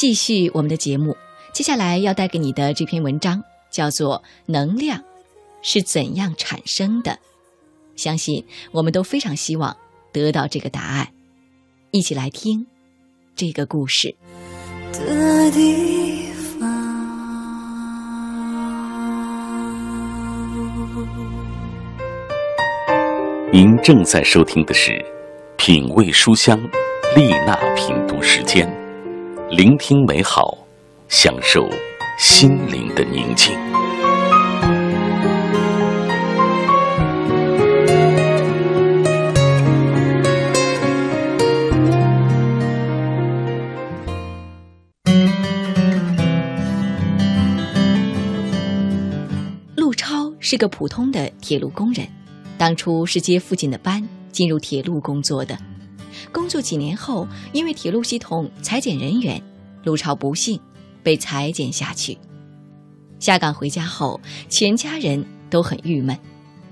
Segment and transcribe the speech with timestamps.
[0.00, 1.14] 继续我们的节目，
[1.52, 5.04] 接下来要带给你的这篇文章叫做《能量
[5.60, 7.12] 是怎样产生的》。
[7.96, 9.76] 相信我们都非常希望
[10.10, 11.08] 得到这个答案，
[11.90, 12.66] 一起来听
[13.36, 14.16] 这个故事。
[14.94, 16.66] 的地方。
[23.52, 24.92] 您正在收听的是
[25.58, 26.58] 《品味书香》
[27.14, 28.66] 丽娜品读时间，
[29.50, 30.56] 聆听美好，
[31.08, 31.68] 享受
[32.16, 33.52] 心灵的宁静。
[49.74, 52.06] 陆超是个普通的铁路工人。
[52.56, 55.58] 当初是接附近的班进入铁路工作的，
[56.32, 59.42] 工作几年后，因为铁路系统裁减人员，
[59.84, 60.60] 陆超不幸
[61.02, 62.18] 被裁减下去。
[63.18, 66.18] 下岗回家后，全家人都很郁闷，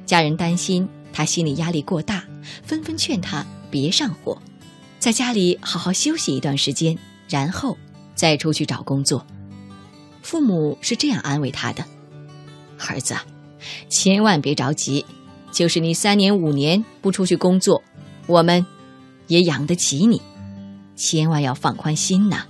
[0.06, 2.24] 家人担心他心理压力过大，
[2.62, 4.40] 纷纷劝他别上火，
[4.98, 6.96] 在家里好好休息一段时间，
[7.28, 7.76] 然后
[8.14, 9.26] 再出去找工作。
[10.22, 11.84] 父母是这样安慰他的
[12.88, 13.14] ：“儿子，
[13.88, 15.04] 千万别着急。”
[15.50, 17.82] 就是你三年五年不出去工作，
[18.26, 18.64] 我们
[19.28, 20.20] 也养得起你，
[20.96, 22.44] 千万要放宽心呐。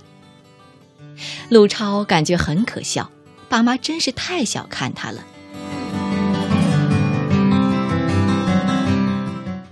[1.49, 3.11] 陆超感觉很可笑，
[3.47, 5.23] 爸妈真是太小看他了。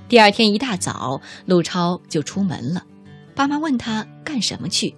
[0.08, 2.85] 第二天一大早，陆超就出门了。
[3.33, 4.94] 爸妈问他干什么去，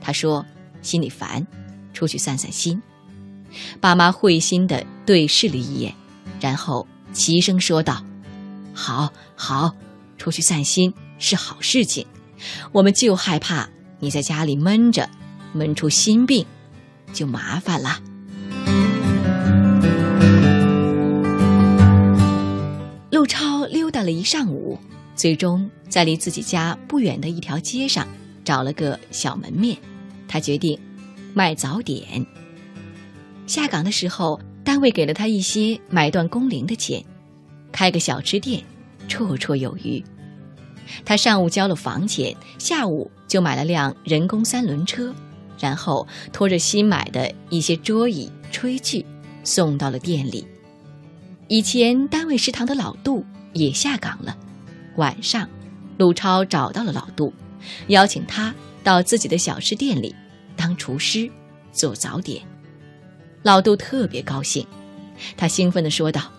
[0.00, 0.44] 他说
[0.82, 1.46] 心里烦，
[1.94, 2.82] 出去散散心。
[3.80, 5.94] 爸妈会心的对视了一眼，
[6.38, 6.86] 然后。
[7.12, 8.02] 齐声说道
[8.72, 9.74] ：“好好，
[10.16, 12.04] 出去散心是好事情。
[12.72, 13.68] 我们就害怕
[14.00, 15.08] 你在家里闷着，
[15.52, 16.44] 闷出心病，
[17.12, 18.00] 就麻烦了。”
[23.10, 24.78] 陆超溜达了一上午，
[25.14, 28.06] 最终在离自己家不远的一条街上
[28.44, 29.78] 找了个小门面。
[30.26, 30.78] 他决定
[31.32, 32.26] 卖早点。
[33.46, 34.38] 下岗的时候。
[34.64, 37.04] 单位给了他一些买断工龄的钱，
[37.72, 38.62] 开个小吃店，
[39.08, 40.00] 绰绰有余。
[41.04, 45.14] 他上午交了房钱，下午就买了辆人工三轮车，
[45.58, 49.04] 然后拖着新买的一些桌椅、炊具
[49.44, 50.46] 送到了店里。
[51.48, 54.36] 以前单位食堂的老杜也下岗了。
[54.96, 55.48] 晚上，
[55.98, 57.32] 陆超找到了老杜，
[57.88, 58.54] 邀请他
[58.84, 60.14] 到自己的小吃店里
[60.56, 61.30] 当厨师，
[61.72, 62.42] 做早点。
[63.42, 64.66] 老杜特别高兴，
[65.36, 66.30] 他兴奋地说道：“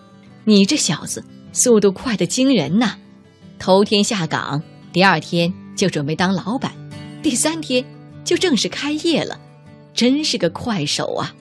[0.44, 1.22] 你这小子
[1.52, 2.96] 速度快得惊人呐！
[3.58, 6.72] 头天下岗，第二天就准备当老板，
[7.22, 7.84] 第三天
[8.24, 9.40] 就正式开业了，
[9.94, 11.34] 真是个快手啊！”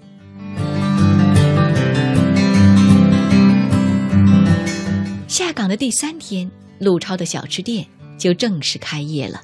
[5.27, 7.85] 下岗的第三天，陆超的小吃店
[8.17, 9.41] 就正式开业了。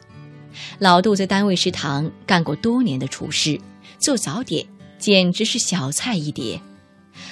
[0.78, 3.59] 老杜在单位食堂干过多年的厨师，
[3.97, 4.66] 做早点。
[5.00, 6.59] 简直是小菜一碟。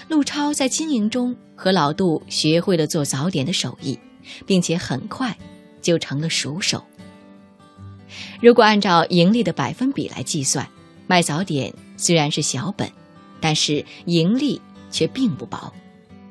[0.08, 4.00] 陆超在经营中和老杜学会了做早点的手艺，
[4.46, 5.38] 并且很快
[5.82, 6.84] 就成了熟手。
[8.42, 10.68] 如果按照盈利的百分比来计算，
[11.08, 12.90] 卖早点虽然是小本，
[13.40, 15.74] 但是盈利却并不薄，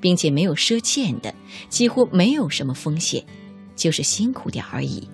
[0.01, 1.35] 并且没有赊欠的，
[1.69, 3.25] 几乎没有什么风险，
[3.75, 5.09] 就是辛苦点而已。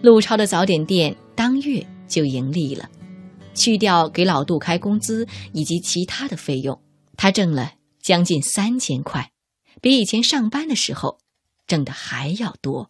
[0.00, 2.88] 陆超的早点店当月就盈利了。
[3.54, 6.80] 去掉给老杜开工资以及其他的费用，
[7.16, 9.30] 他挣了将近三千块，
[9.82, 11.18] 比以前上班的时候
[11.66, 12.88] 挣的还要多。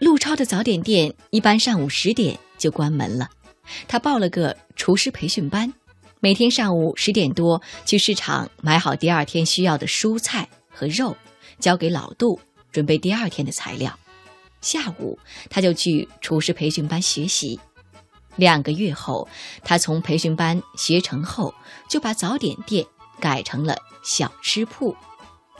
[0.00, 3.28] 陆超的早点店一般上午十点就关门了，
[3.88, 5.72] 他报了个厨师培训班，
[6.20, 11.16] 每天上午十点多去市场买好第二天需要的蔬菜和肉，
[11.58, 12.38] 交给老杜。
[12.72, 13.98] 准备第二天的材料，
[14.60, 15.18] 下午
[15.48, 17.58] 他就去厨师培训班学习。
[18.36, 19.28] 两个月后，
[19.62, 21.54] 他从培训班学成后，
[21.88, 22.86] 就把早点店
[23.18, 24.96] 改成了小吃铺，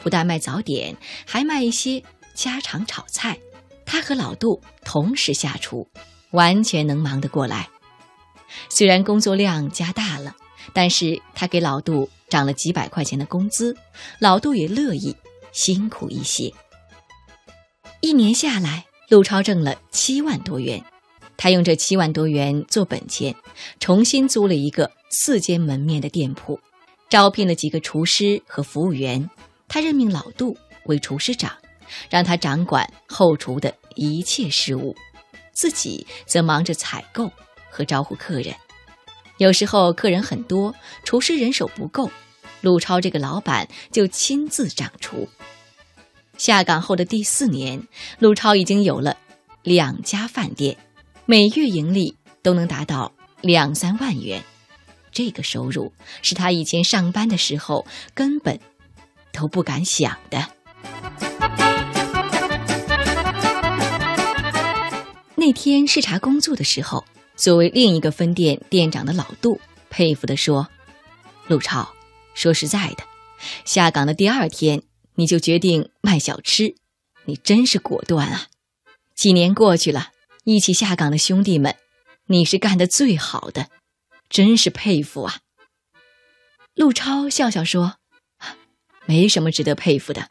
[0.02, 0.96] 不但卖早点，
[1.26, 2.02] 还卖一些
[2.34, 3.38] 家常炒菜。
[3.84, 5.88] 他和老杜同时下厨，
[6.30, 7.68] 完全能忙得过来。
[8.68, 10.36] 虽然工作量加大了，
[10.72, 13.76] 但是他给老杜涨了几百块钱的工资，
[14.20, 15.16] 老杜也乐意
[15.52, 16.54] 辛苦一些。
[18.00, 20.82] 一年下来，陆超挣了七万多元。
[21.42, 23.34] 他用这七万多元做本钱，
[23.78, 26.60] 重新租了一个四间门面的店铺，
[27.08, 29.26] 招聘了几个厨师和服务员。
[29.66, 30.54] 他任命老杜
[30.84, 31.50] 为厨师长，
[32.10, 34.94] 让他掌管后厨的一切事务，
[35.54, 37.32] 自己则忙着采购
[37.70, 38.54] 和招呼客人。
[39.38, 42.10] 有时候客人很多，厨师人手不够，
[42.60, 45.26] 陆超这个老板就亲自掌厨。
[46.36, 47.82] 下岗后的第四年，
[48.18, 49.16] 陆超已经有了
[49.62, 50.76] 两家饭店，
[51.30, 54.42] 每月盈利都能达到两三万元。
[55.12, 55.92] 这个收入
[56.22, 58.58] 是他以前上班的时候根本
[59.32, 60.44] 都不敢想的。
[65.36, 67.04] 那天视察工作的时候。
[67.36, 70.68] 作为另一个分店店长的老杜佩服地说
[71.48, 71.88] ：“陆超，
[72.34, 73.04] 说实在的，
[73.64, 74.82] 下岗的第二天
[75.14, 76.74] 你就决定卖小吃，
[77.24, 78.48] 你真是果断啊！
[79.16, 80.10] 几年过去了，
[80.54, 81.76] 一起下岗的兄弟们，
[82.26, 83.68] 你是干得最好的，
[84.28, 85.38] 真是佩服啊！”
[86.74, 87.96] 陆超笑笑说
[89.06, 90.28] ：“没什么值得佩服的，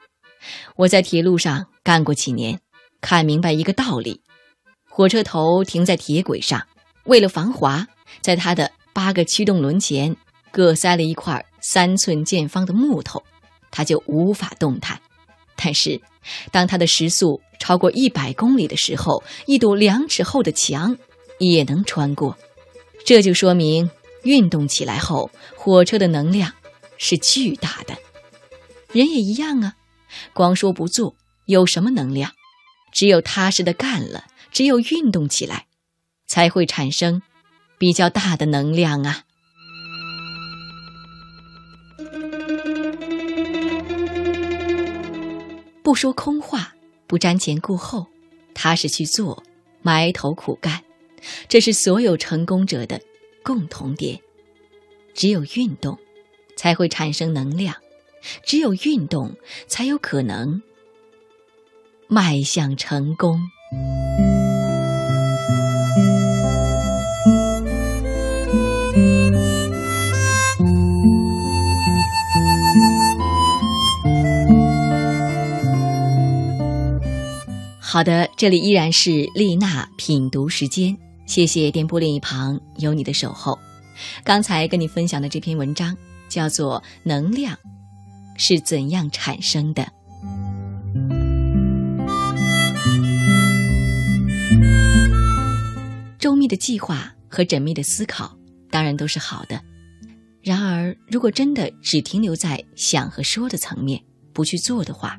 [0.75, 2.59] 我在铁路上干过几年，
[3.01, 4.21] 看明白一个道理：
[4.89, 6.67] 火车头停在铁轨上。”
[7.05, 7.87] 为了防滑，
[8.21, 10.15] 在它的八个驱动轮前
[10.51, 13.23] 各塞了一块三寸见方的木头，
[13.71, 15.01] 它就无法动弹。
[15.61, 15.99] 但是，
[16.51, 20.97] 当它的时速超过一百公里的时候，一堵两尺厚的墙
[21.37, 22.37] 也能穿过。
[23.03, 23.89] 这就说明，
[24.23, 26.53] 运动起来后，火车的能量
[26.97, 27.97] 是巨大的。
[28.93, 29.75] 人也一样啊，
[30.33, 31.15] 光说不做
[31.45, 32.31] 有什么能量？
[32.93, 35.65] 只有踏实的干了，只有运动起来。
[36.27, 37.23] 才会产生
[37.79, 39.23] 比较大的能量啊！
[45.89, 46.75] 不说空话，
[47.07, 48.05] 不瞻前顾后，
[48.53, 49.41] 踏实去做，
[49.81, 50.83] 埋头苦干，
[51.47, 53.01] 这是所有成功者的
[53.41, 54.19] 共同点。
[55.15, 55.97] 只有运动，
[56.55, 57.73] 才会产生能量；
[58.43, 60.61] 只有运动，才有可能
[62.07, 63.41] 迈向成功。
[77.91, 80.95] 好的，这里依然是丽娜品读时间，
[81.25, 83.57] 谢谢电波另一旁有你的守候。
[84.23, 85.97] 刚才跟你分享的这篇文章
[86.29, 87.57] 叫做《能量
[88.37, 89.81] 是怎样产生的》。
[96.19, 98.37] 周密的计划和缜密的思考
[98.69, 99.59] 当然都是好的，
[100.43, 103.99] 然而如果真的只停留在想和说的层面，
[104.31, 105.17] 不去做的话，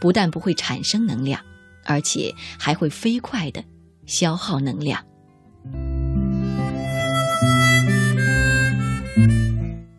[0.00, 1.38] 不但不会产生能量。
[1.86, 3.64] 而且还会飞快的
[4.06, 5.02] 消耗能量。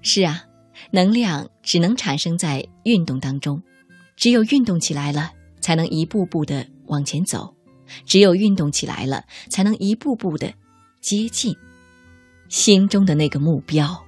[0.02, 0.44] 是啊，
[0.92, 3.62] 能量只能产生在运动当中，
[4.16, 7.54] 只有运动起来了，才能一步步的往前走；
[8.06, 10.54] 只有运动起来了，才能一步步的
[11.02, 11.54] 接近
[12.48, 14.07] 心中的那个目标。